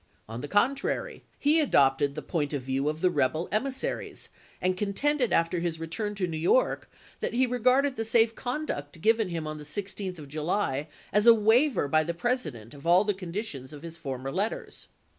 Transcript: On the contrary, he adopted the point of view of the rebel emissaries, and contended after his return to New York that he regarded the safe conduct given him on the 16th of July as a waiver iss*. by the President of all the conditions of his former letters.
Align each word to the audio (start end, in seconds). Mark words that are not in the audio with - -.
On 0.27 0.41
the 0.41 0.47
contrary, 0.47 1.25
he 1.37 1.59
adopted 1.59 2.15
the 2.15 2.23
point 2.23 2.53
of 2.53 2.63
view 2.63 2.89
of 2.89 3.01
the 3.01 3.11
rebel 3.11 3.47
emissaries, 3.51 4.29
and 4.59 4.75
contended 4.75 5.31
after 5.31 5.59
his 5.59 5.79
return 5.79 6.15
to 6.15 6.25
New 6.25 6.39
York 6.39 6.89
that 7.19 7.33
he 7.35 7.45
regarded 7.45 7.97
the 7.97 8.03
safe 8.03 8.33
conduct 8.33 8.99
given 8.99 9.29
him 9.29 9.45
on 9.45 9.59
the 9.59 9.63
16th 9.63 10.17
of 10.17 10.27
July 10.27 10.87
as 11.13 11.27
a 11.27 11.35
waiver 11.35 11.85
iss*. 11.85 11.91
by 11.91 12.03
the 12.03 12.15
President 12.15 12.73
of 12.73 12.87
all 12.87 13.03
the 13.03 13.13
conditions 13.13 13.73
of 13.73 13.83
his 13.83 13.95
former 13.95 14.31
letters. 14.31 14.87